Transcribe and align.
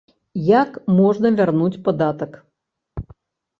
Як 0.59 0.69
можна 0.99 1.31
вярнуць 1.41 1.81
падатак? 1.89 2.31